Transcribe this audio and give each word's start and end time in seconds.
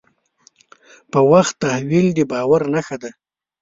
په 1.11 1.19
وخت 1.31 1.53
تحویل 1.63 2.07
د 2.13 2.19
باور 2.31 2.61
نښه 2.73 2.97
ده. 3.01 3.11